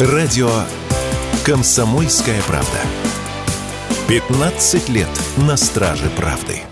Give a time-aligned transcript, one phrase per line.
[0.00, 0.50] Радио
[1.46, 2.78] «Комсомольская правда».
[4.08, 6.62] 15 лет на страже правды.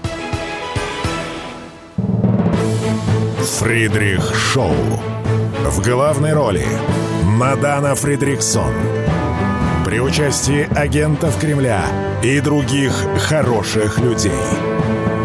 [3.61, 4.75] Фридрих Шоу.
[5.65, 6.67] В главной роли
[7.23, 8.75] Мадана Фридриксон.
[9.87, 11.85] При участии агентов Кремля
[12.25, 12.93] и других
[13.29, 14.33] хороших людей.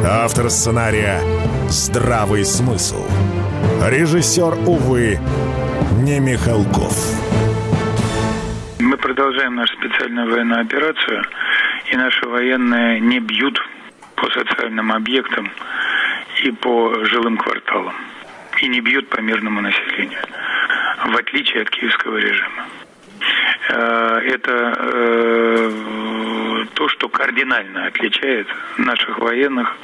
[0.05, 1.19] Автор сценария
[1.67, 3.03] «Здравый смысл».
[3.83, 5.19] Режиссер, увы,
[6.03, 6.93] не Михалков.
[9.47, 11.23] Продолжаем нашу специальную военную операцию,
[11.89, 13.57] и наши военные не бьют
[14.15, 15.49] по социальным объектам
[16.43, 17.95] и по жилым кварталам.
[18.61, 20.19] И не бьют по мирному населению,
[21.05, 22.65] в отличие от киевского режима.
[23.69, 25.71] Э, это э,
[26.73, 29.77] то, что кардинально отличает наших военных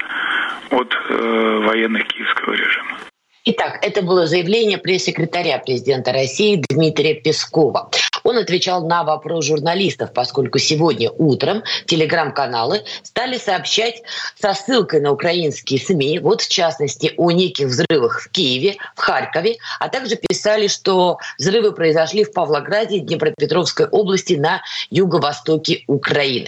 [0.72, 3.13] от э, военных киевского режима.
[3.46, 7.90] Итак, это было заявление пресс-секретаря президента России Дмитрия Пескова.
[8.24, 14.02] Он отвечал на вопрос журналистов, поскольку сегодня утром телеграм-каналы стали сообщать
[14.40, 19.58] со ссылкой на украинские СМИ, вот в частности о неких взрывах в Киеве, в Харькове,
[19.82, 26.48] а также писали, что взрывы произошли в Павлограде, Днепропетровской области на юго-востоке Украины.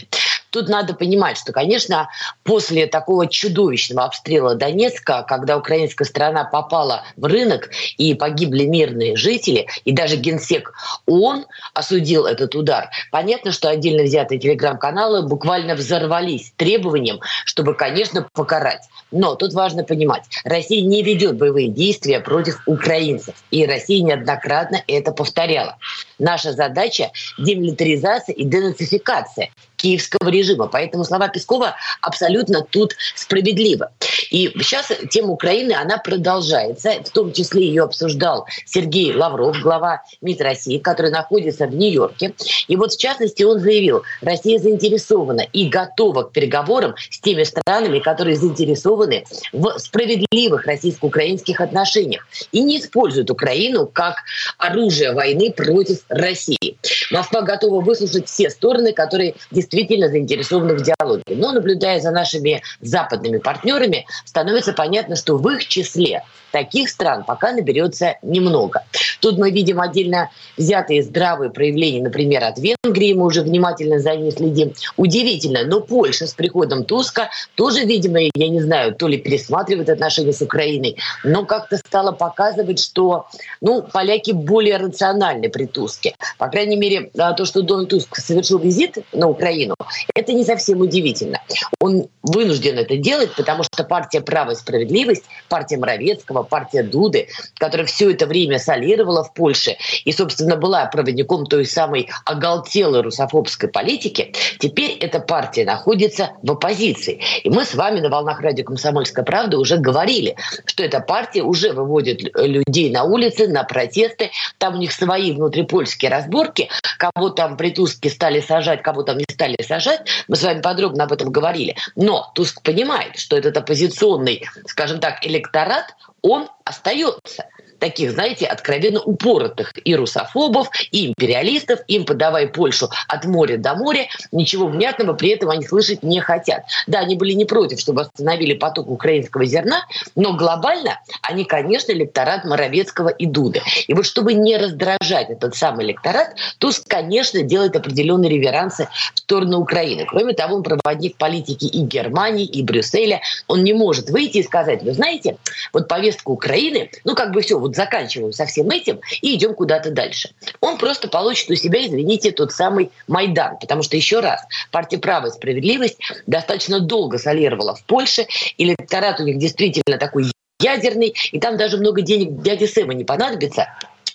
[0.56, 2.08] Тут надо понимать, что, конечно,
[2.44, 9.68] после такого чудовищного обстрела Донецка, когда украинская страна попала в рынок и погибли мирные жители,
[9.84, 10.72] и даже генсек
[11.08, 18.88] ООН осудил этот удар, понятно, что отдельно взятые телеграм-каналы буквально взорвались требованием, чтобы, конечно, покарать.
[19.12, 23.36] Но тут важно понимать, Россия не ведет боевые действия против украинцев.
[23.52, 25.76] И Россия неоднократно это повторяла.
[26.18, 29.50] Наша задача– демилитаризация и денацификация
[29.86, 30.68] киевского режима.
[30.68, 33.90] Поэтому слова Пескова абсолютно тут справедливы.
[34.32, 36.90] И сейчас тема Украины, она продолжается.
[37.04, 42.34] В том числе ее обсуждал Сергей Лавров, глава МИД России, который находится в Нью-Йорке.
[42.68, 48.00] И вот в частности он заявил, Россия заинтересована и готова к переговорам с теми странами,
[48.00, 54.16] которые заинтересованы в справедливых российско-украинских отношениях и не используют Украину как
[54.58, 56.76] оружие войны против России.
[57.12, 59.75] Москва готова выслушать все стороны, которые действительно
[60.10, 61.24] заинтересованы в диалоге.
[61.30, 66.24] Но наблюдая за нашими западными партнерами, становится понятно, что в их числе
[66.56, 68.86] таких стран пока наберется немного.
[69.20, 74.32] Тут мы видим отдельно взятые здравые проявления, например, от Венгрии, мы уже внимательно за ней
[74.32, 74.74] следим.
[74.96, 80.32] Удивительно, но Польша с приходом Туска тоже, видимо, я не знаю, то ли пересматривает отношения
[80.32, 80.96] с Украиной,
[81.26, 83.28] но как-то стало показывать, что
[83.60, 86.16] ну, поляки более рациональны при Туске.
[86.38, 89.76] По крайней мере, а, то, что Дональд Туск совершил визит на Украину,
[90.14, 91.42] это не совсем удивительно.
[91.82, 97.88] Он вынужден это делать, потому что партия «Право и справедливость», партия Моровецкого, партия Дуды, которая
[97.88, 104.34] все это время солировала в Польше и, собственно, была проводником той самой оголтелой русофобской политики,
[104.60, 107.20] теперь эта партия находится в оппозиции.
[107.44, 110.36] И мы с вами на волнах радио «Комсомольская правда» уже говорили,
[110.66, 114.32] что эта партия уже выводит людей на улицы, на протесты.
[114.58, 116.70] Там у них свои внутрипольские разборки.
[116.98, 120.02] Кого там при Туске стали сажать, кого там не стали сажать.
[120.28, 121.76] Мы с вами подробно об этом говорили.
[121.96, 127.48] Но Туск понимает, что этот оппозиционный, скажем так, электорат, он остается
[127.80, 134.08] таких, знаете, откровенно упоротых и русофобов, и империалистов, им подавай Польшу от моря до моря,
[134.32, 136.64] ничего внятного при этом они слышать не хотят.
[136.88, 139.86] Да, они были не против, чтобы остановили поток украинского зерна,
[140.16, 143.62] но глобально они, конечно, электорат Моровецкого и Дуды.
[143.88, 149.60] И вот чтобы не раздражать этот самый электорат, Туск, конечно, делает определенные реверансы в сторону
[149.60, 150.06] Украины.
[150.08, 153.22] Кроме того, он проводник политики и Германии, и Брюсселя.
[153.48, 155.38] Он не может выйти и сказать, вы знаете,
[155.74, 159.90] вот повестка Украины, ну как бы все, вот заканчиваем со всем этим и идем куда-то
[159.90, 160.30] дальше.
[160.62, 163.58] Он просто получит у себя, извините, тот самый Майдан.
[163.60, 164.42] Потому что, еще раз,
[164.72, 165.98] партия «Право и справедливость»
[166.28, 168.28] достаточно долго солировала в Польше,
[168.58, 173.68] электорат у них действительно такой ядерный, и там даже много денег дяде Сэма не понадобится,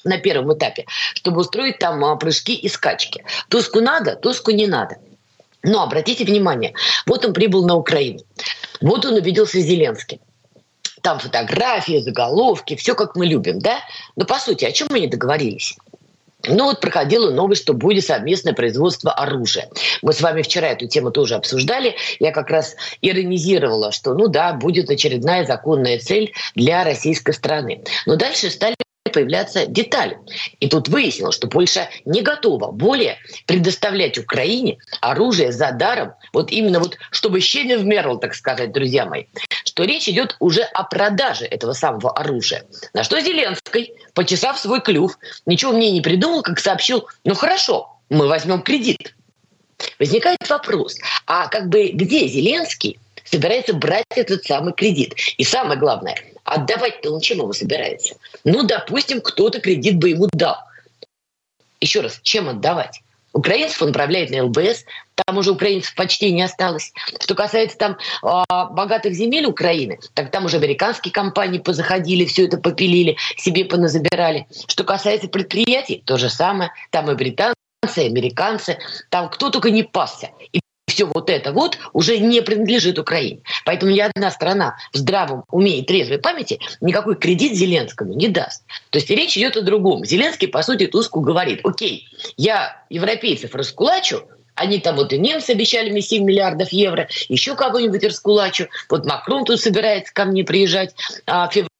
[0.02, 3.22] на первом этапе, чтобы устроить там а, прыжки и скачки.
[3.50, 4.96] Туску надо, Туску не надо.
[5.62, 6.72] Но обратите внимание,
[7.04, 8.20] вот он прибыл на Украину.
[8.80, 10.18] Вот он увиделся с Зеленским.
[11.02, 13.78] Там фотографии, заголовки, все как мы любим, да?
[14.16, 15.76] Но по сути, о чем мы не договорились?
[16.46, 19.68] Ну вот проходила новость, что будет совместное производство оружия.
[20.02, 21.96] Мы с вами вчера эту тему тоже обсуждали.
[22.18, 27.82] Я как раз иронизировала, что ну да, будет очередная законная цель для российской страны.
[28.06, 28.74] Но дальше стали
[29.08, 30.18] появляться детали.
[30.60, 33.16] И тут выяснилось, что Польша не готова более
[33.46, 39.24] предоставлять Украине оружие за даром, вот именно вот, чтобы щели вмерл, так сказать, друзья мои,
[39.64, 42.64] что речь идет уже о продаже этого самого оружия.
[42.92, 48.28] На что Зеленский, почесав свой клюв, ничего мне не придумал, как сообщил, ну хорошо, мы
[48.28, 49.14] возьмем кредит.
[49.98, 55.14] Возникает вопрос, а как бы где Зеленский собирается брать этот самый кредит?
[55.38, 56.16] И самое главное,
[56.50, 58.16] отдавать-то он чем его собирается?
[58.44, 60.56] Ну, допустим, кто-то кредит бы ему дал.
[61.80, 63.00] Еще раз, чем отдавать?
[63.32, 66.92] Украинцев он управляет на ЛБС, там уже украинцев почти не осталось.
[67.20, 68.42] Что касается там э,
[68.72, 74.46] богатых земель Украины, так там уже американские компании позаходили, все это попилили, себе поназабирали.
[74.66, 76.72] Что касается предприятий, то же самое.
[76.90, 77.54] Там и британцы,
[77.98, 78.78] американцы,
[79.10, 80.30] там кто только не пасся.
[80.52, 80.60] И
[81.00, 83.40] все вот это вот уже не принадлежит Украине.
[83.64, 88.64] Поэтому ни одна страна в здравом уме и трезвой памяти никакой кредит Зеленскому не даст.
[88.90, 90.04] То есть речь идет о другом.
[90.04, 94.24] Зеленский, по сути, Туску говорит, окей, я европейцев раскулачу,
[94.54, 98.66] они там вот и немцы обещали мне 7 миллиардов евро, еще кого-нибудь раскулачу.
[98.90, 100.94] Вот Макрон тут собирается ко мне приезжать
[101.26, 101.70] а, в феврале.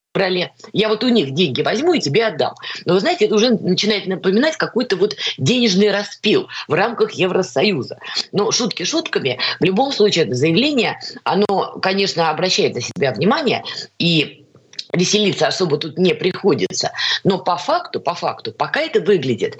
[0.72, 2.54] Я вот у них деньги возьму и тебе отдам.
[2.84, 7.98] Но вы знаете, это уже начинает напоминать какой-то вот денежный распил в рамках Евросоюза.
[8.32, 13.62] Но шутки шутками, в любом случае это заявление, оно, конечно, обращает на себя внимание
[13.98, 14.46] и
[14.92, 16.90] веселиться особо тут не приходится.
[17.22, 19.58] Но по факту, по факту, пока это выглядит,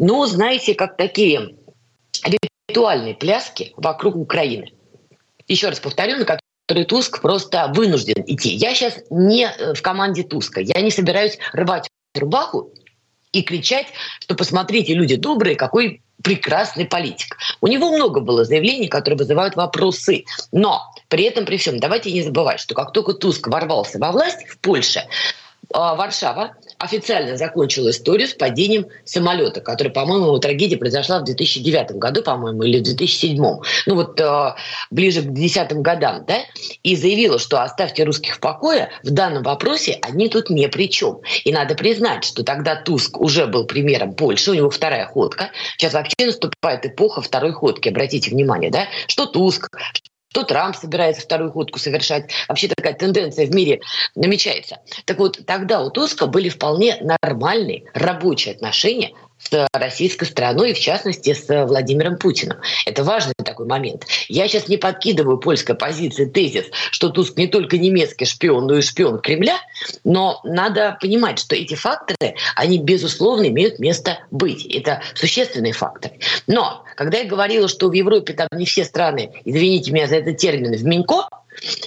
[0.00, 1.54] ну, знаете, как такие
[2.68, 4.72] ритуальные пляски вокруг Украины.
[5.46, 6.24] Еще раз повторю, на
[6.68, 8.50] который Туск просто вынужден идти.
[8.50, 10.60] Я сейчас не э, в команде Туска.
[10.60, 12.70] Я не собираюсь рвать рубаху
[13.32, 13.86] и кричать,
[14.20, 17.38] что посмотрите, люди добрые, какой прекрасный политик.
[17.62, 20.26] У него много было заявлений, которые вызывают вопросы.
[20.52, 24.46] Но при этом, при всем, давайте не забывать, что как только Туск ворвался во власть
[24.46, 25.06] в Польше,
[25.72, 32.22] а, Варшава официально закончила историю с падением самолета, который, по-моему, трагедия произошла в 2009 году,
[32.22, 33.36] по-моему, или в 2007.
[33.38, 34.54] Ну вот э,
[34.90, 36.38] ближе к десятым годам, да,
[36.82, 41.20] и заявила, что оставьте русских в покое, в данном вопросе они тут не при чем.
[41.44, 45.50] И надо признать, что тогда Туск уже был примером Польши, у него вторая ходка.
[45.76, 49.68] Сейчас вообще наступает эпоха второй ходки, обратите внимание, да, что Туск,
[50.30, 52.30] что Трамп собирается вторую ходку совершать.
[52.48, 53.80] Вообще такая тенденция в мире
[54.14, 54.78] намечается.
[55.04, 60.80] Так вот, тогда у Туска были вполне нормальные рабочие отношения с российской страной, и в
[60.80, 62.58] частности с Владимиром Путиным.
[62.86, 64.06] Это важный такой момент.
[64.28, 68.82] Я сейчас не подкидываю польской позиции тезис, что Туск не только немецкий шпион, но и
[68.82, 69.58] шпион Кремля,
[70.04, 74.66] но надо понимать, что эти факторы, они безусловно имеют место быть.
[74.66, 76.18] Это существенные факторы.
[76.46, 80.36] Но когда я говорила, что в Европе там не все страны, извините меня за этот
[80.36, 81.28] термин, в Минько,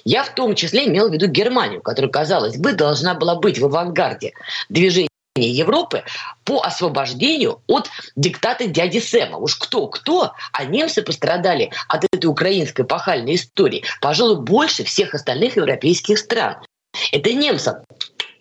[0.03, 3.65] я в том числе имел в виду Германию, которая, казалось бы, должна была быть в
[3.65, 4.33] авангарде
[4.69, 6.03] движения Европы
[6.43, 9.37] по освобождению от диктата дяди Сэма.
[9.37, 16.19] Уж кто-кто, а немцы пострадали от этой украинской пахальной истории, пожалуй, больше всех остальных европейских
[16.19, 16.57] стран.
[17.13, 17.77] Это немцам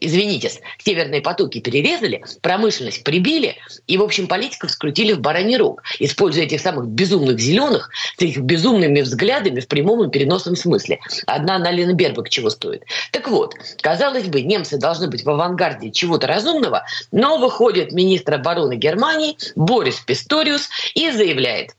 [0.01, 0.51] извините,
[0.85, 3.57] северные потоки перерезали, промышленность прибили,
[3.87, 8.39] и, в общем, политиков скрутили в бараний рог, используя этих самых безумных зеленых с их
[8.39, 11.01] безумными взглядами в прямом и переносном смысле.
[11.27, 12.85] Одна Налина Бербак чего стоит.
[13.13, 18.77] Так вот, казалось бы, немцы должны быть в авангарде чего-то разумного, но выходит министр обороны
[18.77, 21.71] Германии Борис Писториус и заявляет,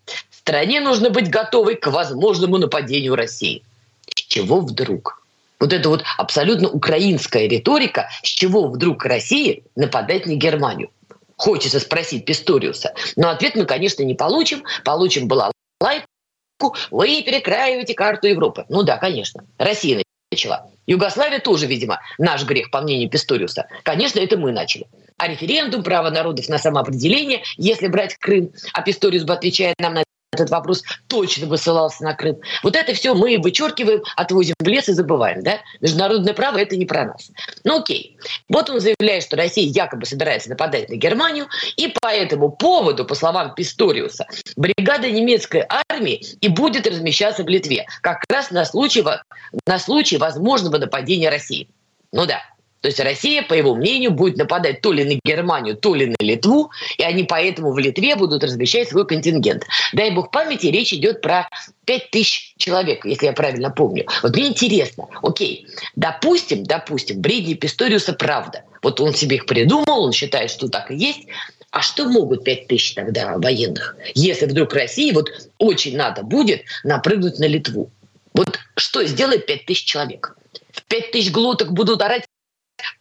[0.42, 3.64] стране нужно быть готовой к возможному нападению России.
[4.14, 5.21] С чего вдруг?
[5.62, 10.90] Вот это вот абсолютно украинская риторика, с чего вдруг Россия нападает на Германию.
[11.38, 12.94] Хочется спросить Писториуса.
[13.16, 14.64] Но ответ мы, конечно, не получим.
[14.84, 16.08] Получим была лайку.
[16.90, 18.66] Вы перекраиваете карту Европы.
[18.70, 19.46] Ну да, конечно.
[19.60, 20.02] Россия
[20.32, 20.68] начала.
[20.88, 23.68] Югославия тоже, видимо, наш грех, по мнению Писториуса.
[23.84, 24.88] Конечно, это мы начали.
[25.18, 30.04] А референдум, право народов на самоопределение, если брать Крым, а Писториус бы, отвечая нам на
[30.34, 32.38] этот вопрос точно бы ссылался на Крым.
[32.64, 35.44] Вот это все мы вычеркиваем, отвозим в лес и забываем.
[35.44, 35.60] Да?
[35.82, 37.30] Международное право– это не про нас.
[37.66, 38.18] Ну окей.
[38.48, 43.14] Вот он заявляет, что Россия якобы собирается нападать на Германию, и по этому поводу, по
[43.14, 49.04] словам Писториуса, бригада немецкой армии и будет размещаться в Литве, как раз на случай,
[49.68, 51.68] на случай возможного нападения России.
[52.14, 52.42] Ну да,
[52.82, 56.24] то есть Россия, по его мнению, будет нападать то ли на Германию, то ли на
[56.24, 59.66] Литву, и они поэтому в Литве будут размещать свой контингент.
[59.94, 61.48] Дай бог памяти, речь идет про
[61.86, 64.08] 5 тысяч человек, если я правильно помню.
[64.24, 68.64] Вот мне интересно, окей, допустим, допустим, бредни Писториуса правда.
[68.82, 71.28] Вот он себе их придумал, он считает, что так и есть.
[71.70, 77.38] А что могут 5 тысяч тогда военных, если вдруг России вот очень надо будет напрыгнуть
[77.38, 77.92] на Литву?
[78.34, 80.36] Вот что сделает 5 тысяч человек?
[80.72, 82.26] В 5 тысяч глоток будут орать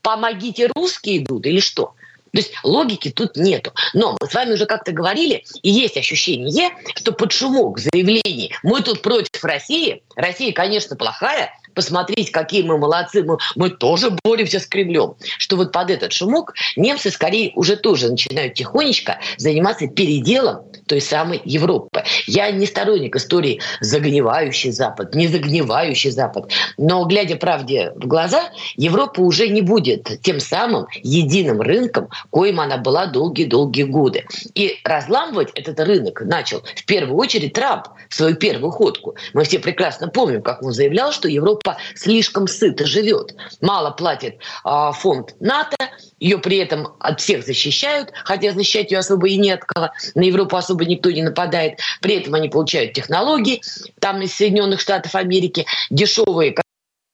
[0.03, 1.95] помогите русские идут или что?
[2.33, 3.73] То есть логики тут нету.
[3.93, 8.83] Но мы с вами уже как-то говорили, и есть ощущение, что под шумок заявлений «мы
[8.83, 14.67] тут против России», Россия, конечно, плохая, посмотреть, какие мы молодцы, мы, мы тоже боремся с
[14.67, 15.15] Кремлем.
[15.39, 21.41] Что вот под этот шумок немцы скорее уже тоже начинают тихонечко заниматься переделом той самой
[21.45, 22.03] Европы.
[22.27, 26.51] Я не сторонник истории загнивающий Запад, не загнивающий Запад.
[26.79, 32.79] Но, глядя правде в глаза, Европа уже не будет тем самым единым рынком, коим она
[32.79, 34.27] была долгие-долгие годы.
[34.55, 39.15] И разламывать этот рынок начал в первую очередь Трамп в свою первую ходку.
[39.33, 41.60] Мы все прекрасно помним, как он заявлял, что Европа
[41.95, 43.35] слишком сыто живет.
[43.61, 45.77] Мало платит э, фонд НАТО,
[46.19, 49.91] ее при этом от всех защищают, хотя защищать ее особо и не от кого.
[50.15, 51.81] На Европу особо никто не нападает.
[52.01, 53.63] При этом они получают технологии,
[54.01, 56.55] там из Соединенных Штатов Америки, дешевые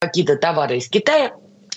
[0.00, 1.32] какие-то товары из Китая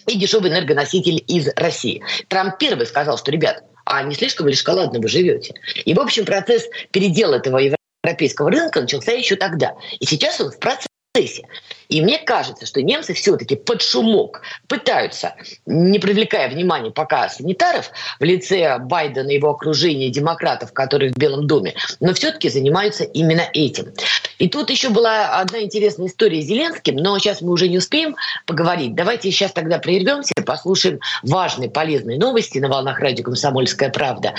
[0.07, 2.03] и дешевые энергоносители из России.
[2.27, 5.53] Трамп первый сказал, что, ребят, а не слишком ли шоколадно вы живете?
[5.85, 7.59] И, в общем, процесс передела этого
[8.03, 9.75] европейского рынка начался еще тогда.
[9.99, 10.88] И сейчас он в процессе
[11.19, 11.47] процессе.
[11.89, 15.33] И мне кажется, что немцы все-таки под шумок пытаются,
[15.65, 21.47] не привлекая внимания пока санитаров в лице Байдена и его окружения демократов, которые в Белом
[21.47, 23.91] доме, но все-таки занимаются именно этим.
[24.37, 28.15] И тут еще была одна интересная история с Зеленским, но сейчас мы уже не успеем
[28.45, 28.93] поговорить.
[28.93, 34.35] Давайте сейчас тогда прервемся, послушаем важные, полезные новости на волнах радио «Комсомольская правда»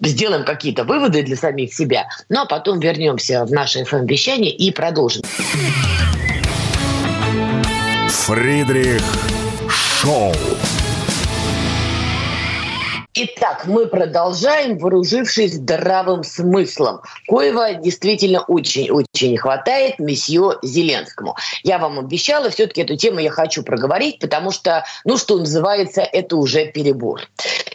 [0.00, 5.22] сделаем какие-то выводы для самих себя, ну а потом вернемся в наше FM-вещание и продолжим.
[8.08, 9.02] Фридрих
[9.68, 10.32] Шоу.
[13.18, 17.00] Итак, мы продолжаем, вооружившись здравым смыслом.
[17.26, 21.34] Коего действительно очень-очень не хватает месье Зеленскому.
[21.62, 26.36] Я вам обещала, все-таки эту тему я хочу проговорить, потому что, ну, что называется, это
[26.36, 27.22] уже перебор.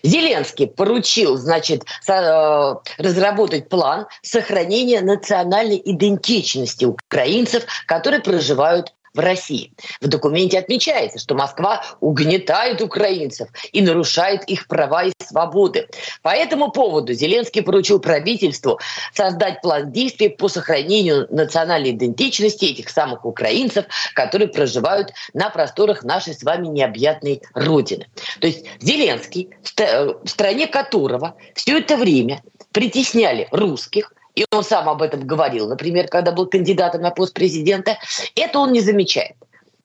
[0.03, 9.73] Зеленский поручил, значит, э, разработать план сохранения национальной идентичности украинцев, которые проживают в России.
[9.99, 15.87] В документе отмечается, что Москва угнетает украинцев и нарушает их права и свободы.
[16.21, 18.79] По этому поводу Зеленский поручил правительству
[19.13, 26.33] создать план действий по сохранению национальной идентичности этих самых украинцев, которые проживают на просторах нашей
[26.33, 28.07] с вами необъятной Родины.
[28.39, 32.41] То есть Зеленский, в стране которого все это время
[32.71, 37.97] притесняли русских, и он сам об этом говорил, например, когда был кандидатом на пост президента,
[38.35, 39.35] это он не замечает.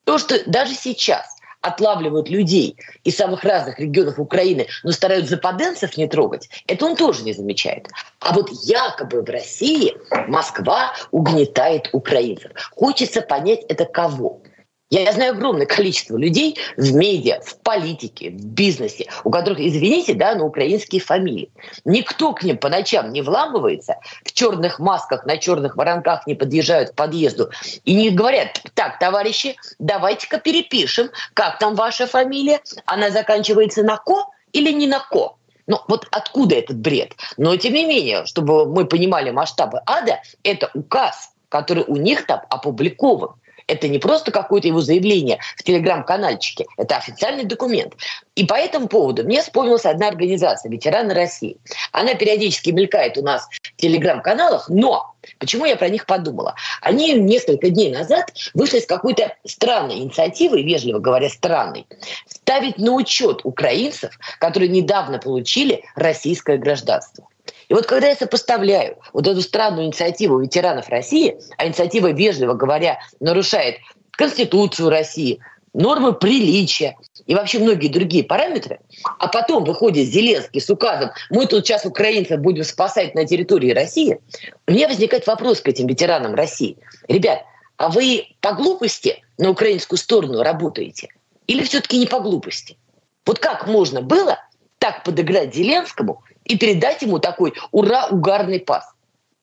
[0.04, 6.06] То, что даже сейчас отлавливают людей из самых разных регионов Украины, но стараются западенцев не
[6.06, 7.88] трогать, это он тоже не замечает.
[8.20, 9.94] А вот якобы в России
[10.28, 12.52] Москва угнетает украинцев.
[12.70, 14.40] Хочется понять, это кого?
[14.88, 20.36] Я знаю огромное количество людей в медиа, в политике, в бизнесе, у которых, извините, да,
[20.36, 21.50] но украинские фамилии.
[21.84, 26.90] Никто к ним по ночам не вламывается, в черных масках, на черных воронках не подъезжают
[26.90, 27.50] к подъезду
[27.84, 34.26] и не говорят, так, товарищи, давайте-ка перепишем, как там ваша фамилия, она заканчивается на «ко»
[34.52, 35.34] или не на «ко».
[35.66, 37.16] Ну вот откуда этот бред?
[37.36, 42.42] Но тем не менее, чтобы мы понимали масштабы ада, это указ, который у них там
[42.50, 43.30] опубликован.
[43.66, 47.94] Это не просто какое-то его заявление в телеграм-канальчике, это официальный документ.
[48.36, 51.56] И по этому поводу мне вспомнилась одна организация «Ветераны России».
[51.90, 56.54] Она периодически мелькает у нас в телеграм-каналах, но Почему я про них подумала?
[56.80, 61.86] Они несколько дней назад вышли с какой-то странной инициативой, вежливо говоря, странной,
[62.28, 67.26] ставить на учет украинцев, которые недавно получили российское гражданство.
[67.68, 72.98] И вот когда я сопоставляю вот эту странную инициативу ветеранов России, а инициатива, вежливо говоря,
[73.20, 73.76] нарушает
[74.12, 75.40] Конституцию России,
[75.74, 76.96] нормы приличия
[77.26, 78.80] и вообще многие другие параметры,
[79.18, 84.20] а потом выходит Зеленский с указом «мы тут сейчас украинцев будем спасать на территории России»,
[84.66, 86.78] у меня возникает вопрос к этим ветеранам России.
[87.08, 87.42] Ребят,
[87.76, 91.08] а вы по глупости на украинскую сторону работаете?
[91.46, 92.78] Или все-таки не по глупости?
[93.26, 94.38] Вот как можно было
[94.86, 98.84] так подыграть Зеленскому и передать ему такой ура, угарный пас.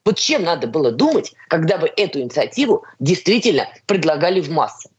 [0.05, 4.89] Вот чем надо было думать, когда бы эту инициативу действительно предлагали в массы?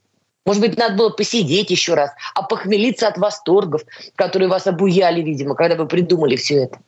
[0.44, 3.84] Может быть, надо было посидеть еще раз, а похмелиться от восторгов,
[4.16, 6.78] которые вас обуяли, видимо, когда вы придумали все это.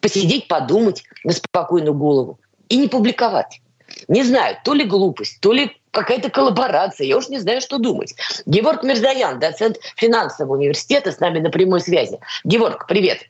[0.00, 3.60] Посидеть, подумать на спокойную голову и не публиковать.
[4.08, 7.06] Не знаю, то ли глупость, то ли какая-то коллаборация.
[7.06, 8.14] Я уж не знаю, что думать.
[8.44, 12.18] Геворг Мирзаян, доцент финансового университета, с нами на прямой связи.
[12.44, 13.20] Геворг, привет.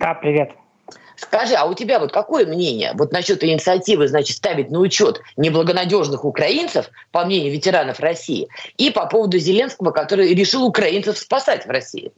[0.00, 0.50] Да, привет.
[1.14, 6.24] Скажи, а у тебя вот какое мнение вот насчет инициативы, значит, ставить на учет неблагонадежных
[6.24, 12.12] украинцев, по мнению ветеранов России, и по поводу Зеленского, который решил украинцев спасать в России?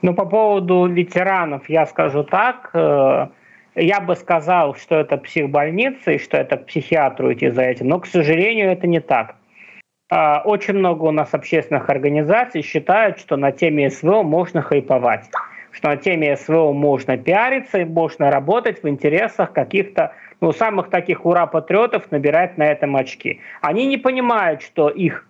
[0.00, 2.70] Ну, по поводу ветеранов я скажу так.
[3.74, 8.00] Я бы сказал, что это психбольница и что это к психиатру идти за этим, но,
[8.00, 9.36] к сожалению, это не так.
[10.10, 15.30] Э, очень много у нас общественных организаций считают, что на теме СВО можно хайповать
[15.72, 21.24] что на теме СВО можно пиариться и можно работать в интересах каких-то ну, самых таких
[21.24, 23.40] ура-патриотов, набирать на этом очки.
[23.62, 25.26] Они не понимают, что их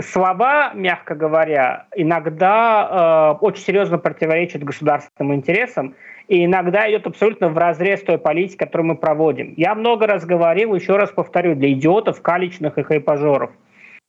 [0.00, 5.94] слова, мягко говоря, иногда э, очень серьезно противоречат государственным интересам,
[6.28, 9.54] и иногда идет абсолютно в разрез той политики, которую мы проводим.
[9.56, 13.50] Я много раз говорил, еще раз повторю, для идиотов, каличных и хайпажоров,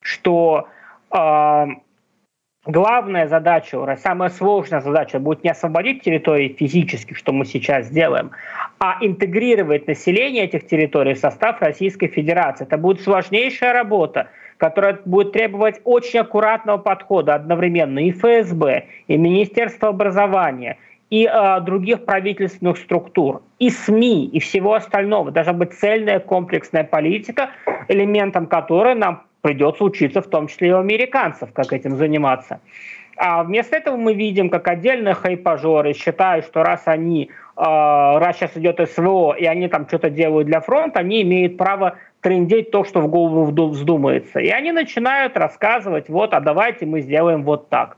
[0.02, 0.68] что
[1.12, 1.66] э,
[2.66, 8.32] главная задача, самая сложная задача будет не освободить территории физически, что мы сейчас делаем,
[8.80, 12.66] а интегрировать население этих территорий в состав Российской Федерации.
[12.66, 19.90] Это будет сложнейшая работа, которая будет требовать очень аккуратного подхода одновременно и ФСБ, и Министерство
[19.90, 20.78] образования,
[21.10, 25.32] и э, других правительственных структур, и СМИ, и всего остального.
[25.32, 27.50] Должна быть цельная комплексная политика,
[27.88, 32.60] элементом которой нам придется учиться в том числе и у американцев, как этим заниматься.
[33.18, 38.56] А вместо этого мы видим, как отдельные хайпажоры считают, что раз они, э, раз сейчас
[38.56, 43.02] идет СВО, и они там что-то делают для фронта, они имеют право трендеть то, что
[43.02, 44.40] в голову вздумается.
[44.40, 47.98] И они начинают рассказывать, вот, а давайте мы сделаем вот так.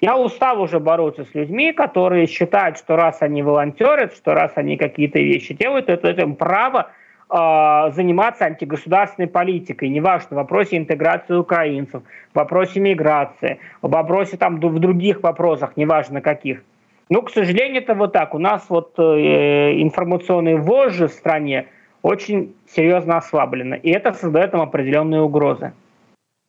[0.00, 4.76] Я устал уже бороться с людьми, которые считают, что раз они волонтерят, что раз они
[4.76, 6.92] какие-то вещи делают, это, это им право
[7.28, 12.02] а, заниматься антигосударственной политикой, неважно, в вопросе интеграции украинцев,
[12.32, 16.62] в вопросе миграции, в вопросе там в других вопросах, неважно каких.
[17.08, 18.34] Ну, к сожалению, это вот так.
[18.34, 19.02] У нас вот э,
[19.82, 21.66] информационные вожжи в стране
[22.02, 25.72] очень серьезно ослаблены, и это создает нам определенные угрозы.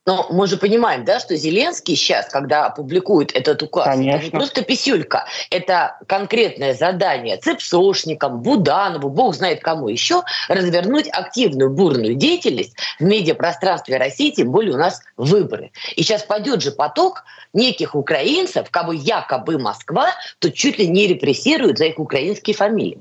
[0.06, 4.16] Но мы же понимаем, да, что Зеленский сейчас, когда опубликует этот указ, Конечно.
[4.16, 11.70] это не просто писюлька, это конкретное задание ЦЕПСОшникам, Буданову, бог знает кому еще, развернуть активную
[11.70, 15.70] бурную деятельность в медиапространстве России, тем более у нас выборы.
[15.96, 21.76] И сейчас пойдет же поток неких украинцев, кого якобы Москва, то чуть ли не репрессирует
[21.76, 22.98] за их украинские фамилии.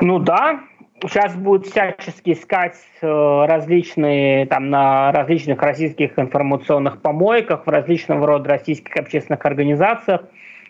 [0.00, 0.60] Ну да,
[1.08, 3.06] сейчас будут всячески искать э,
[3.46, 10.22] различные, там, на различных российских информационных помойках, в различного рода российских общественных организациях,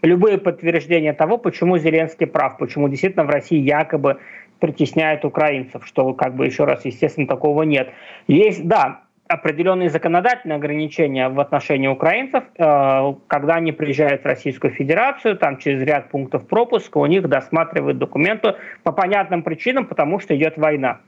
[0.02, 4.18] любые подтверждения того, почему Зеленский прав, почему действительно в России якобы
[4.58, 7.90] притесняют украинцев, что, как бы, еще раз, естественно, такого нет.
[8.28, 9.01] Есть, да,
[9.32, 15.82] определенные законодательные ограничения в отношении украинцев, э, когда они приезжают в Российскую Федерацию, там через
[15.82, 21.00] ряд пунктов пропуска у них досматривают документы по понятным причинам, потому что идет война.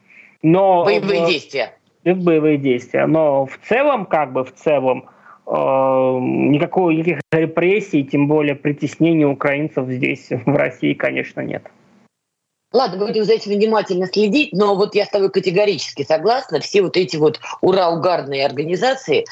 [0.42, 1.72] Но боевые в, действия.
[2.04, 3.06] Боевые действия.
[3.06, 5.04] Но в целом, как бы в целом,
[5.46, 11.64] э, никакой, никаких репрессий, тем более притеснения украинцев здесь, в России, конечно, нет.
[12.74, 16.58] Ладно, будем за этим внимательно следить, но вот я с тобой категорически согласна.
[16.58, 19.26] Все вот эти вот ура-угарные организации,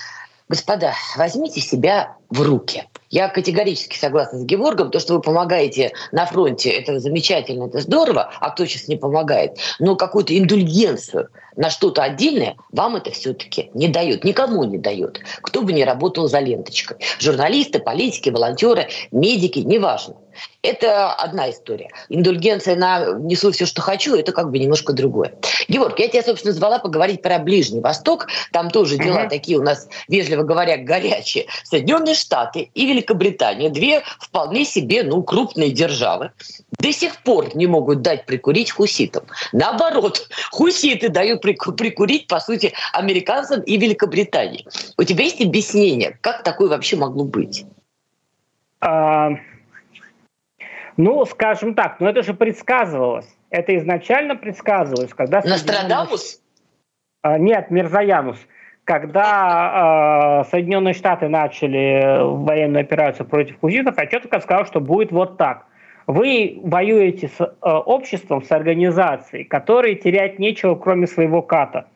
[0.48, 2.84] господа, возьмите себя в руки.
[3.10, 8.32] Я категорически согласна с Геворгом, то, что вы помогаете на фронте, это замечательно, это здорово,
[8.40, 9.58] а кто сейчас не помогает.
[9.78, 15.20] Но какую-то индульгенцию на что-то отдельное вам это все-таки не дает, никому не дает.
[15.42, 16.96] Кто бы ни работал за ленточкой.
[17.18, 20.14] Журналисты, политики, волонтеры, медики, неважно.
[20.62, 21.90] Это одна история.
[22.08, 25.34] Индульгенция на «несу все, что хочу»— это как бы немножко другое.
[25.68, 28.28] Георг, я тебя, собственно, звала поговорить про Ближний Восток.
[28.52, 29.28] Там тоже дела mm-hmm.
[29.28, 31.46] такие у нас, вежливо говоря, горячие.
[31.64, 36.30] Соединенные Штаты и Великобритания, две вполне себе ну, крупные державы,
[36.78, 39.24] до сих пор не могут дать прикурить хуситам.
[39.52, 44.66] Наоборот, хуситы дают прикурить, по сути, американцам и Великобритании.
[44.96, 47.66] У тебя есть объяснение, как такое вообще могло быть?
[48.80, 49.30] А,
[50.96, 53.28] ну, скажем так, но это же предсказывалось.
[53.50, 55.40] Это изначально предсказывалось, когда...
[55.42, 56.40] Нострадамус?
[57.22, 58.38] А, нет, Мирзаянус.
[58.84, 65.36] Когда э, Соединенные Штаты начали военную операцию против хуситов, я четко сказал, что будет вот
[65.36, 65.66] так.
[66.08, 71.86] Вы воюете с э, обществом, с организацией, которой терять нечего, кроме своего ката.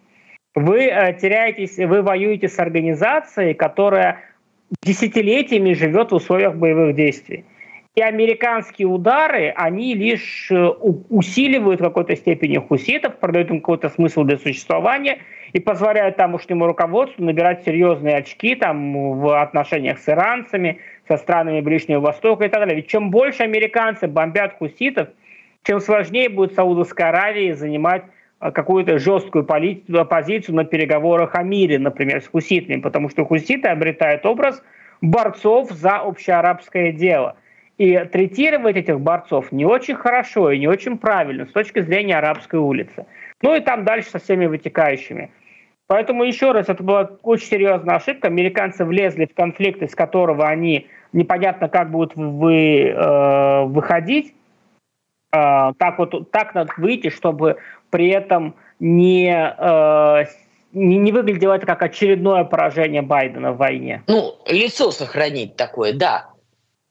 [0.55, 4.21] Вы э, теряетесь, вы воюете с организацией, которая
[4.83, 7.45] десятилетиями живет в условиях боевых действий.
[7.97, 10.69] И американские удары, они лишь э,
[11.09, 15.21] усиливают в какой-то степени хуситов, продают им какой-то смысл для существования
[15.55, 20.79] и позволяют тамошнему руководству набирать серьезные очки там, в отношениях с иранцами,
[21.09, 22.77] со странами Ближнего Востока и так далее.
[22.77, 25.09] Ведь чем больше американцы бомбят хуситов,
[25.63, 28.03] чем сложнее будет Саудовской Аравии занимать
[28.41, 34.27] а, какую-то жесткую позицию на переговорах о мире, например, с хуситами, потому что хуситы обретают
[34.27, 34.63] образ
[35.01, 37.37] борцов за общеарабское дело.
[37.79, 42.59] И третировать этих борцов не очень хорошо и не очень правильно с точки зрения арабской
[42.59, 43.07] улицы.
[43.43, 45.31] Ну и там дальше со всеми вытекающими.
[45.87, 48.29] Поэтому еще раз, это была очень серьезная ошибка.
[48.29, 54.35] Американцы влезли в конфликт, из которого они непонятно как будут вы, э, выходить.
[55.33, 57.59] Э, так вот, так надо выйти, чтобы
[57.91, 60.25] при этом не, э,
[60.73, 64.03] не, не выглядело это как очередное поражение Байдена в войне.
[64.09, 66.31] Ну, лицо сохранить такое, да.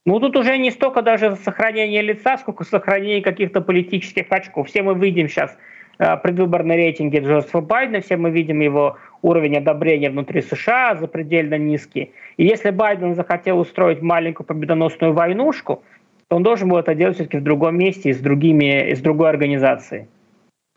[0.06, 4.68] Ну, тут уже не столько даже сохранение лица, сколько сохранение каких-то политических очков.
[4.68, 5.58] Все мы видим сейчас
[5.98, 12.12] э, предвыборные рейтинги Джозефа Байдена, все мы видим его уровень одобрения внутри США запредельно низкий.
[12.38, 15.82] И если Байден захотел устроить маленькую победоносную войнушку,
[16.28, 19.02] то он должен был это делать все-таки в другом месте и с, другими, и с
[19.02, 20.06] другой организацией.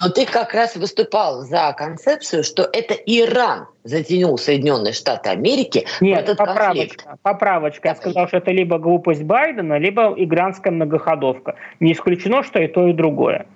[0.01, 6.21] Но ты как раз выступал за концепцию, что это Иран затянул Соединенные Штаты Америки Нет,
[6.21, 7.23] в этот поправочка, конфликт.
[7.23, 7.89] Поправочка.
[7.89, 11.57] Я сказал, что это либо глупость Байдена, либо иранская многоходовка.
[11.81, 13.47] Не исключено, что и то, и другое.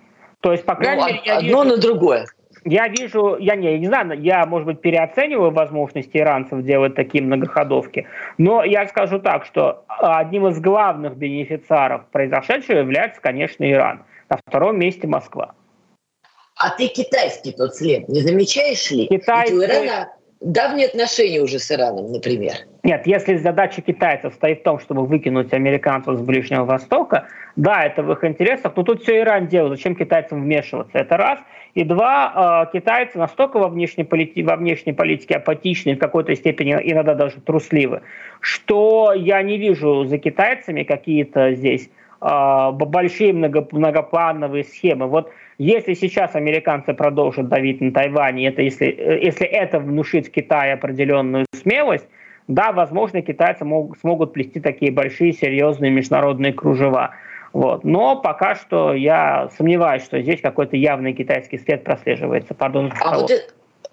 [0.41, 2.27] То есть, по крайней ну, мере, я одно вижу, на другое.
[2.65, 7.23] Я вижу, я не, я не знаю, я, может быть, переоцениваю возможности иранцев делать такие
[7.23, 14.03] многоходовки, но я скажу так, что одним из главных бенефициаров произошедшего является, конечно, Иран.
[14.29, 15.55] На втором месте Москва.
[16.63, 19.09] А ты китайский тот след не замечаешь ли?
[19.09, 19.55] Китайский...
[19.55, 22.55] Ведь у Ирана давние отношения уже с Ираном, например.
[22.85, 28.03] Нет, если задача китайцев стоит в том, чтобы выкинуть американцев с Ближнего Востока, да, это
[28.03, 30.99] в их интересах, но тут все Иран делает, зачем китайцам вмешиваться?
[30.99, 31.39] Это раз.
[31.75, 36.73] И два, э, китайцы настолько во внешней, полити- во внешней политике апатичны, в какой-то степени
[36.83, 38.03] иногда даже трусливы,
[38.41, 41.89] что я не вижу за китайцами какие-то здесь
[42.21, 45.07] э, большие много, многоплановые схемы.
[45.07, 45.31] Вот
[45.63, 51.47] если сейчас американцы продолжат давить на Тайвань, это если, э, если это внушит Китаю определенную
[51.55, 52.09] смелость,
[52.49, 57.15] да, возможно, китайцы мог, смогут плести такие большие, серьезные международные кружева.
[57.53, 57.85] Вот.
[57.85, 62.55] Но пока что я сомневаюсь, что здесь какой-то явный китайский след прослеживается.
[62.55, 62.93] Пардон.
[63.01, 63.31] А вот,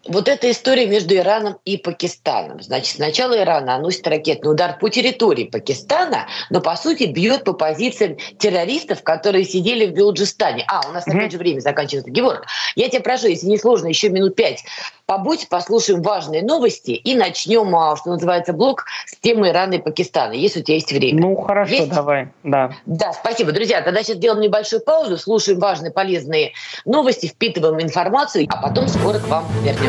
[0.08, 2.62] вот эта история между Ираном и Пакистаном.
[2.62, 8.18] Значит, сначала Иран наносит ракетный удар по территории Пакистана, но по сути бьет по позициям
[8.38, 10.66] террористов, которые сидели в Белуджистане.
[10.68, 11.18] А, у нас mm-hmm.
[11.18, 12.12] опять же время заканчивается.
[12.12, 14.64] Георг, я тебя прошу, если не сложно, еще минут пять
[15.10, 20.34] побудь, послушаем важные новости и начнем, а, что называется, блок с темы Ирана и Пакистана,
[20.34, 21.20] если у тебя есть время.
[21.20, 21.90] Ну, хорошо, есть?
[21.90, 22.28] давай.
[22.44, 22.74] Да.
[22.86, 23.52] да, спасибо.
[23.52, 26.52] Друзья, тогда сейчас делаем небольшую паузу, слушаем важные, полезные
[26.86, 29.89] новости, впитываем информацию, а потом скоро к вам вернемся.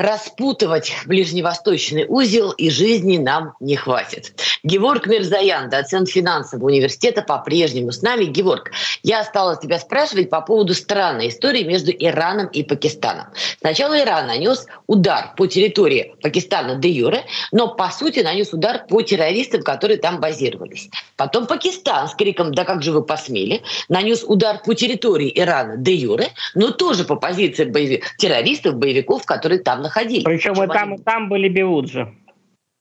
[0.00, 4.32] распутывать ближневосточный узел, и жизни нам не хватит.
[4.62, 8.24] Геворг Мирзаян, доцент финансового университета, по-прежнему с нами.
[8.24, 8.70] Геворг,
[9.02, 13.26] я стала тебя спрашивать по поводу странной истории между Ираном и Пакистаном.
[13.60, 19.02] Сначала Иран нанес удар по территории Пакистана де юре, но по сути нанес удар по
[19.02, 20.88] террористам, которые там базировались.
[21.16, 25.94] Потом Пакистан с криком «Да как же вы посмели!» нанес удар по территории Ирана де
[25.94, 30.24] юре, но тоже по позиции боевик, террористов, боевиков, которые там находились.
[30.24, 32.08] Причем и там, и там были Биуджи.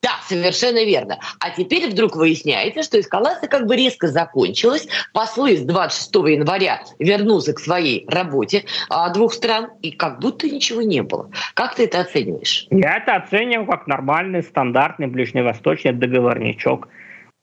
[0.02, 1.20] Да, совершенно верно.
[1.42, 4.88] А теперь вдруг выясняется, что эскалация как бы резко закончилась.
[5.12, 10.82] Послы с 26 января вернулся к своей работе а, двух стран, и как будто ничего
[10.82, 11.30] не было.
[11.54, 12.68] Как ты это оцениваешь?
[12.70, 16.88] Я это оцениваю как нормальный, стандартный ближневосточный договорничок.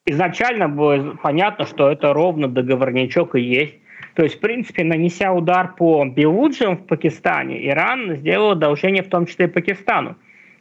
[0.06, 3.74] Изначально было понятно, что это ровно договорничок и есть.
[4.16, 9.26] То есть, в принципе, нанеся удар по Белуджам в Пакистане, Иран сделал одолжение в том
[9.26, 10.16] числе и Пакистану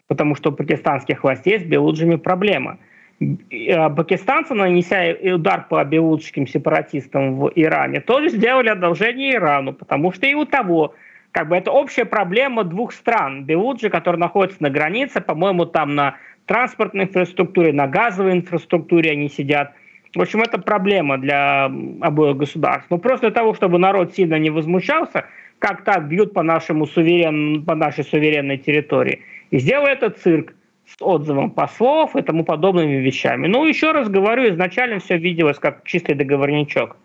[0.08, 2.78] потому что у пакистанских властей с белуджами проблема.
[3.22, 10.26] А, пакистанцы, нанеся удар по белуджским сепаратистам в Иране, тоже сделали одолжение Ирану, потому что
[10.26, 10.96] и у того
[11.32, 13.44] как бы это общая проблема двух стран.
[13.44, 16.16] Белуджи, который находится на границе, по-моему, там на
[16.46, 19.74] транспортной инфраструктуре, на газовой инфраструктуре они сидят.
[20.16, 21.66] В общем, это проблема для
[22.02, 22.88] обоих государств.
[22.90, 25.26] Но просто для того, чтобы народ сильно не возмущался,
[25.60, 27.64] как так бьют по, нашему суверен...
[27.66, 29.22] по нашей суверенной территории.
[29.52, 30.54] И сделал этот цирк
[30.88, 33.48] с отзывом послов и тому подобными вещами.
[33.48, 36.98] Ну, еще раз говорю, изначально все виделось как чистый договорничок.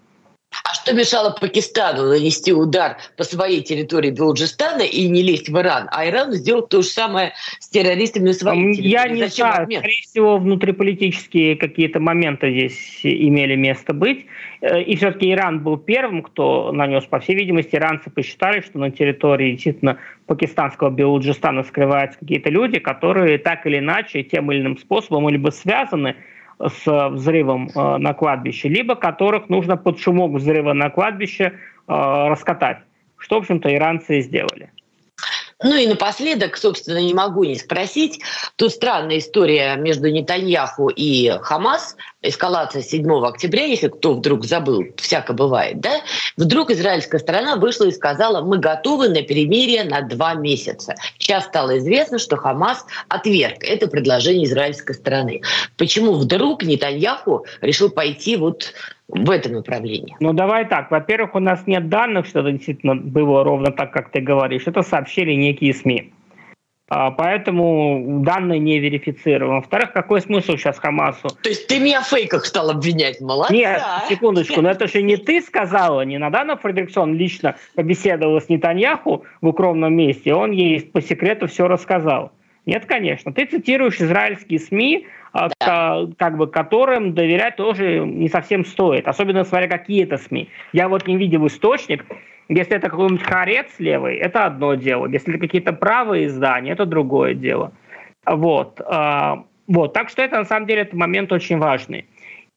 [0.65, 5.89] А что мешало Пакистану нанести удар по своей территории Белуджистана и не лезть в Иран,
[5.93, 8.89] а Иран сделал то же самое с террористами на своей территории?
[8.89, 9.81] Я не Зачем знаю, обмен?
[9.81, 14.27] скорее всего, внутриполитические какие-то моменты здесь имели место быть.
[14.61, 18.91] Э, и все-таки Иран был первым, кто нанес, по всей видимости, иранцы посчитали, что на
[18.91, 25.29] территории действительно пакистанского Белуджистана скрываются какие-то люди, которые так или иначе, тем или иным способом,
[25.29, 26.17] либо связаны
[26.69, 31.53] с взрывом э, на кладбище, либо которых нужно под шумок взрыва на кладбище э,
[31.87, 32.79] раскатать,
[33.17, 34.71] что, в общем-то, иранцы и сделали.
[35.63, 38.21] Ну и напоследок, собственно, не могу не спросить,
[38.57, 45.33] тут странная история между Нетаньяху и Хамас, эскалация 7 октября, если кто вдруг забыл, всяко
[45.33, 46.01] бывает, да,
[46.37, 50.95] вдруг израильская сторона вышла и сказала, мы готовы на перемирие на два месяца.
[51.19, 55.43] Сейчас стало известно, что Хамас отверг это предложение израильской стороны.
[55.77, 58.75] Почему вдруг Нетаньяху решил пойти вот
[59.09, 60.17] в этом направлении.
[60.21, 60.91] Ну давай так.
[60.91, 64.67] Во-первых, у нас нет данных, что это действительно было ровно так, как ты говоришь.
[64.67, 66.13] Это сообщили некие СМИ.
[66.93, 69.55] А, поэтому данные не верифицированы.
[69.55, 71.29] Во-вторых, какой смысл сейчас Хамасу?
[71.41, 73.55] То есть ты меня в фейках стал обвинять, молодца.
[73.55, 79.25] Нет, секундочку, но это же не ты сказала, не Надана Фредериксон лично побеседовала с Нетаньяху
[79.41, 82.33] в укромном месте, он ей по секрету все рассказал.
[82.67, 83.33] Нет, конечно.
[83.33, 86.07] Ты цитируешь израильские СМИ, а, да.
[86.19, 90.49] как бы которым доверять тоже не совсем стоит, особенно смотря какие это СМИ.
[90.73, 92.05] Я вот не видел источник,
[92.51, 95.07] если это какой-нибудь хорец левый, это одно дело.
[95.07, 97.73] Если это какие-то правые издания, это другое дело.
[98.27, 98.81] Вот.
[98.85, 99.93] А, вот.
[99.93, 102.07] Так что это на самом деле это момент очень важный.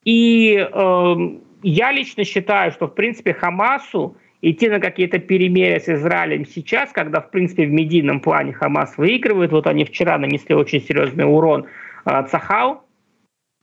[0.03, 1.15] И э,
[1.61, 7.21] я лично считаю, что в принципе Хамасу идти на какие-то перемирия с Израилем сейчас, когда
[7.21, 11.67] в принципе в медийном плане Хамас выигрывает, вот они вчера нанесли очень серьезный урон
[12.03, 12.82] а, Цахал,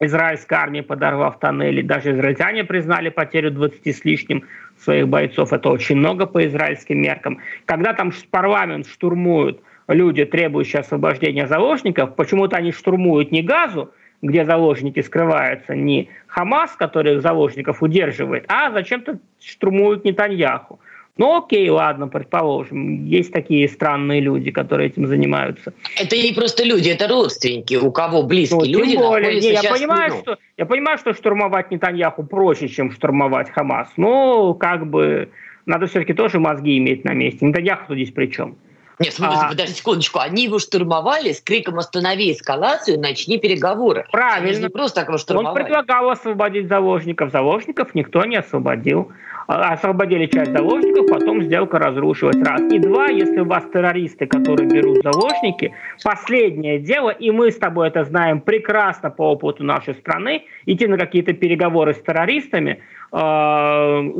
[0.01, 1.83] израильская армия подорвав тоннели.
[1.83, 4.45] Даже израильтяне признали потерю 20 с лишним
[4.79, 5.53] своих бойцов.
[5.53, 7.39] Это очень много по израильским меркам.
[7.67, 15.01] Когда там парламент штурмуют люди, требующие освобождения заложников, почему-то они штурмуют не Газу, где заложники
[15.01, 20.81] скрываются, не Хамас, который заложников удерживает, а зачем-то штурмуют Нетаньяху.
[21.21, 25.75] Ну окей, ладно, предположим, есть такие странные люди, которые этим занимаются.
[26.03, 30.15] Это не просто люди, это родственники, у кого близкие ну, люди более, не, я понимаю,
[30.23, 35.29] что Я понимаю, что штурмовать Нетаньяху проще, чем штурмовать Хамас, но как бы
[35.67, 37.45] надо все-таки тоже мозги иметь на месте.
[37.45, 38.57] Нетаньяху здесь при чем?
[39.01, 39.49] Нет, смотрите, а...
[39.49, 40.19] подожди секундочку.
[40.19, 44.05] Они его штурмовали с криком «Останови эскалацию, начни переговоры».
[44.13, 44.51] Правильно.
[44.51, 45.49] Они не просто так его штурмовали.
[45.49, 47.33] Он предлагал освободить заложников.
[47.33, 49.11] Заложников никто не освободил.
[49.49, 52.37] А, освободили часть заложников, потом сделка разрушилась.
[52.37, 52.61] Раз.
[52.71, 55.73] И два, если у вас террористы, которые берут заложники,
[56.05, 60.99] последнее дело, и мы с тобой это знаем прекрасно по опыту нашей страны, идти на
[60.99, 62.83] какие-то переговоры с террористами,
[63.13, 64.11] э,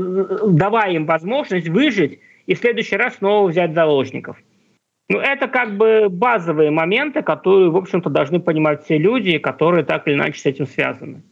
[0.49, 4.39] давая им возможность выжить и в следующий раз снова взять заложников.
[5.11, 10.07] Ну, это как бы базовые моменты, которые, в общем-то, должны понимать все люди, которые так
[10.07, 11.23] или иначе с этим связаны.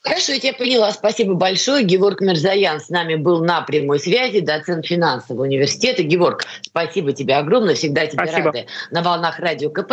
[0.00, 0.90] Хорошо, я тебя поняла.
[0.92, 1.84] Спасибо большое.
[1.84, 6.02] Георг Мерзаян с нами был на прямой связи, доцент финансового университета.
[6.02, 7.74] Георг, спасибо тебе огромное.
[7.74, 8.52] Всегда тебе спасибо.
[8.52, 9.92] рады на волнах радио КП.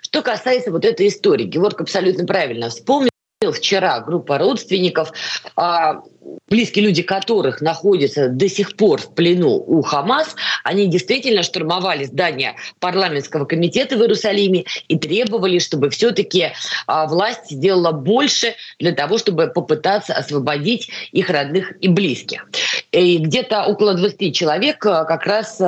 [0.00, 3.11] Что касается вот этой истории, Георг абсолютно правильно вспомнил
[3.50, 5.12] вчера группа родственников,
[5.56, 6.02] а,
[6.48, 12.54] близкие люди которых находятся до сих пор в плену у Хамас, они действительно штурмовали здание
[12.78, 16.52] парламентского комитета в Иерусалиме и требовали, чтобы все-таки
[16.86, 22.48] а, власть сделала больше для того, чтобы попытаться освободить их родных и близких.
[22.92, 25.60] И где-то около 20 человек а, как раз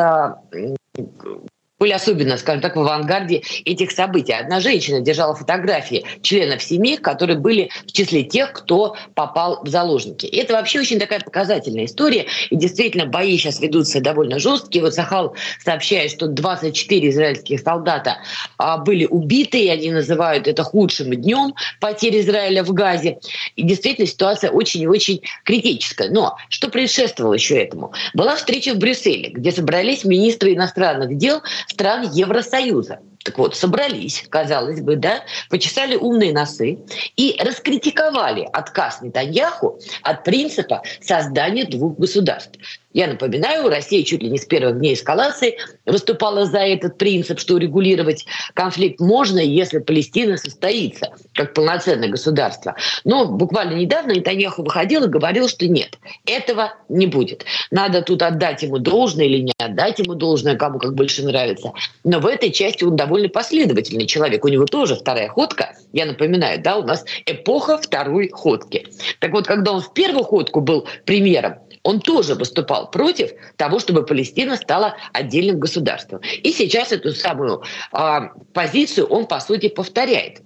[1.79, 4.33] были особенно, скажем так, в авангарде этих событий.
[4.33, 10.27] Одна женщина держала фотографии членов семьи, которые были в числе тех, кто попал в заложники.
[10.27, 12.27] И это вообще очень такая показательная история.
[12.51, 14.85] И действительно, бои сейчас ведутся довольно жесткие.
[14.85, 15.35] Вот Сахал
[15.65, 18.19] сообщает, что 24 израильских солдата
[18.57, 23.19] а, были убиты, и они называют это худшим днем потери Израиля в Газе.
[23.57, 26.09] И действительно, ситуация очень и очень критическая.
[26.09, 27.93] Но что предшествовало еще этому?
[28.15, 31.43] Была встреча в Брюсселе, где собрались министры иностранных дел
[31.75, 33.01] стран Евросоюза.
[33.25, 36.79] Так вот, собрались, казалось бы, да, почесали умные носы
[37.17, 42.59] и раскритиковали отказ Нетаньяху от принципа создания двух государств.
[42.95, 47.55] Я напоминаю, Россия чуть ли не с первых дней эскалации выступала за этот принцип, что
[47.55, 52.77] урегулировать конфликт можно, если Палестина состоится как полноценное государство.
[53.03, 57.45] Но буквально недавно Нетаньяху выходил и говорил, что нет, этого не будет.
[57.73, 61.73] Надо тут отдать ему должное или не отдать ему должное, кому как больше нравится.
[62.05, 64.45] Но в этой части он довольно последовательный человек.
[64.45, 65.75] У него тоже вторая ходка.
[65.93, 68.87] Я напоминаю, да, у нас эпоха второй ходки.
[69.21, 74.05] Так вот, когда он в первую ходку был премьером, он тоже выступал против того, чтобы
[74.05, 76.21] Палестина стала отдельным государством.
[76.43, 78.21] И сейчас эту самую э,
[78.53, 80.41] позицию он, по сути, повторяет.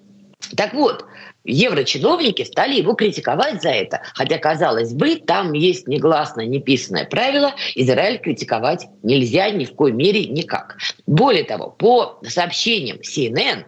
[0.57, 1.05] Так вот,
[1.45, 4.03] еврочиновники стали его критиковать за это.
[4.15, 10.27] Хотя, казалось бы, там есть негласно неписанное правило, Израиль критиковать нельзя ни в коей мере
[10.27, 10.77] никак.
[11.07, 13.65] Более того, по сообщениям CNN,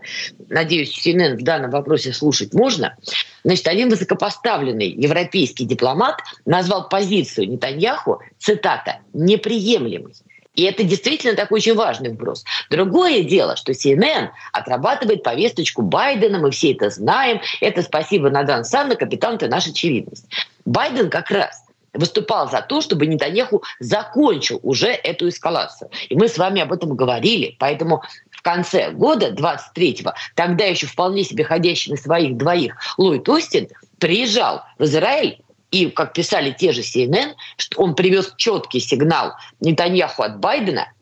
[0.48, 2.96] надеюсь, CNN в данном вопросе слушать можно,
[3.44, 10.14] значит, один высокопоставленный европейский дипломат назвал позицию Нетаньяху, цитата, неприемлемой.
[10.54, 12.44] И это действительно такой очень важный вброс.
[12.70, 17.40] Другое дело, что CNN отрабатывает повесточку Байдена, мы все это знаем.
[17.60, 20.26] Это спасибо Надан Санна, капитан, ты наша очевидность.
[20.64, 25.90] Байден как раз выступал за то, чтобы Нетаньяху закончил уже эту эскалацию.
[26.08, 27.56] И мы с вами об этом говорили.
[27.58, 33.68] Поэтому в конце года, 23-го, тогда еще вполне себе ходящий на своих двоих Ллойд Остин
[33.98, 40.22] приезжал в Израиль и, как писали те же CNN, что он привез четкий сигнал Нетаньяху
[40.22, 40.92] от Байдена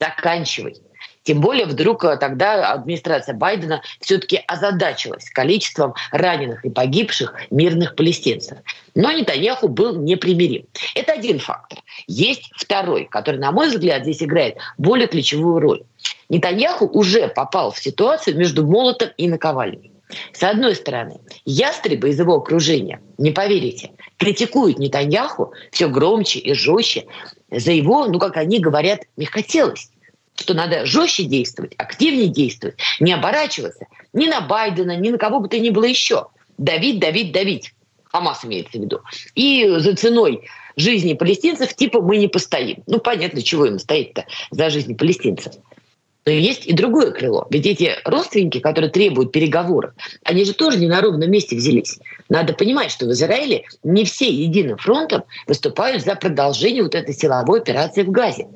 [0.00, 0.76] «заканчивай».
[1.24, 8.58] Тем более вдруг э, тогда администрация Байдена все-таки озадачилась количеством раненых и погибших мирных палестинцев.
[8.94, 10.66] Но Нетаньяху был непримирим.
[10.94, 11.78] Это один фактор.
[12.06, 15.82] Есть второй, который, на мой взгляд, здесь играет более ключевую роль.
[16.28, 19.93] Нетаньяху уже попал в ситуацию между молотом и наковальней.
[20.32, 27.06] С одной стороны, ястребы из его окружения, не поверите, критикуют Нетаньяху все громче и жестче
[27.50, 29.90] за его, ну, как они говорят, мягкотелость
[30.36, 35.48] что надо жестче действовать, активнее действовать, не оборачиваться ни на Байдена, ни на кого бы
[35.48, 36.26] то ни было еще.
[36.58, 37.72] Давить, давить, давить.
[38.04, 39.00] Хамас имеется в виду.
[39.34, 40.42] И за ценой
[40.76, 42.82] жизни палестинцев типа мы не постоим.
[42.86, 45.54] Ну, понятно, чего им стоит-то за жизни палестинцев.
[46.26, 47.46] Но есть и другое крыло.
[47.50, 49.92] Ведь эти родственники, которые требуют переговоров,
[50.24, 51.98] они же тоже не на ровном месте взялись.
[52.30, 57.60] Надо понимать, что в Израиле не все единым фронтом выступают за продолжение вот этой силовой
[57.60, 58.48] операции в Газе.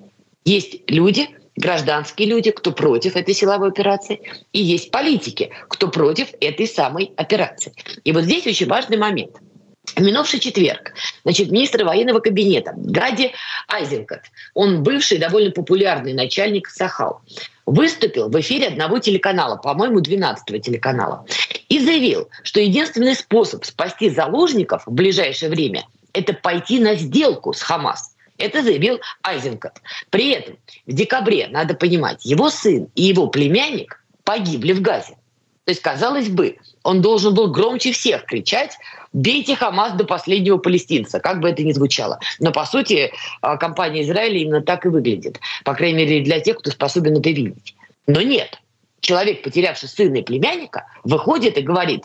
[0.46, 4.20] Есть люди, гражданские люди, кто против этой силовой операции,
[4.52, 7.74] и есть политики, кто против этой самой операции.
[8.04, 9.36] И вот здесь очень важный момент–
[9.96, 10.92] минувший четверг,
[11.24, 13.32] значит, министр военного кабинета Гади
[13.68, 14.20] Айзенкот,
[14.54, 17.20] он бывший довольно популярный начальник Сахал,
[17.66, 21.26] выступил в эфире одного телеканала, по-моему, 12 телеканала,
[21.68, 27.62] и заявил, что единственный способ спасти заложников в ближайшее время– это пойти на сделку с
[27.62, 28.14] Хамас.
[28.38, 29.72] Это заявил Айзенкот.
[30.10, 35.16] При этом в декабре, надо понимать, его сын и его племянник погибли в Газе.
[35.64, 36.56] То есть, казалось бы,
[36.88, 38.78] он должен был громче всех кричать
[39.12, 42.18] «Бейте Хамас до последнего палестинца», как бы это ни звучало.
[42.40, 45.38] Но, по сути, а, компания Израиля именно так и выглядит.
[45.64, 47.74] По крайней мере, для тех, кто способен это видеть.
[48.06, 48.58] Но нет.
[49.00, 52.04] Человек, потерявший сына и племянника, выходит и говорит,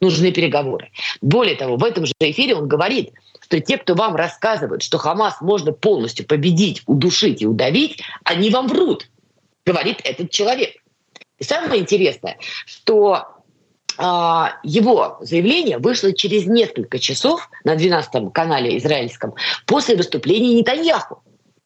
[0.00, 0.92] нужны переговоры.
[1.20, 5.40] Более того, в этом же эфире он говорит, что те, кто вам рассказывают, что Хамас
[5.40, 9.08] можно полностью победить, удушить и удавить, они вам врут,
[9.66, 10.76] говорит этот человек.
[11.40, 13.41] И самое интересное, что
[14.64, 19.34] его заявление вышло через несколько часов на 12-м канале израильском
[19.66, 21.22] после выступления Нетаньяху.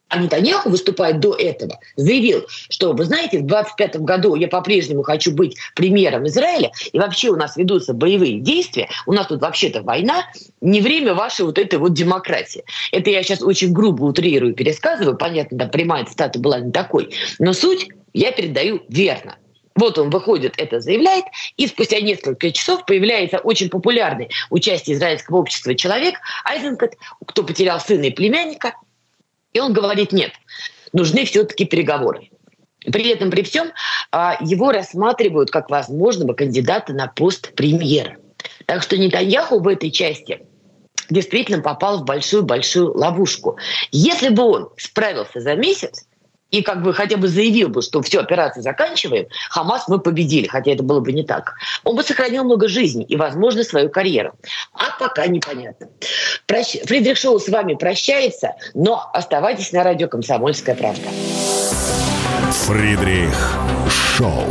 [0.08, 5.32] А Нетаньяху, выступая до этого, заявил, что, вы знаете, в 25 году я по-прежнему хочу
[5.32, 10.24] быть премьером Израиля, и вообще у нас ведутся боевые действия, у нас тут вообще-то война,
[10.60, 12.62] не время вашей вот этой вот демократии.
[12.92, 17.52] Это я сейчас очень грубо утрирую, пересказываю, понятно, да, прямая цитата была не такой, но
[17.52, 19.36] суть я передаю верно.
[19.76, 25.74] Вот он выходит, это заявляет, и спустя несколько часов появляется очень популярный участие израильского общества
[25.74, 26.94] человек Айзенкот,
[27.26, 28.74] кто потерял сына и племянника,
[29.52, 30.32] и он говорит, нет,
[30.92, 32.30] нужны все-таки переговоры.
[32.80, 33.72] При этом, при всем,
[34.12, 38.16] а, его рассматривают как возможного кандидата на пост премьера.
[38.64, 40.46] Так что Нетаньяху в этой части
[41.10, 43.58] действительно попал в большую-большую ловушку.
[43.90, 46.06] Если бы он справился за месяц,
[46.50, 50.72] и как бы хотя бы заявил бы, что все, операцию заканчиваем, Хамас мы победили, хотя
[50.72, 51.54] это было бы не так.
[51.84, 54.34] Он бы сохранил много жизней и, возможно, свою карьеру.
[54.72, 55.88] А пока непонятно.
[56.46, 56.76] Прощ...
[56.84, 61.08] Фридрих Шоу с вами прощается, но оставайтесь на радио «Комсомольская правда».
[62.52, 63.34] Фридрих
[64.16, 64.44] Шоу.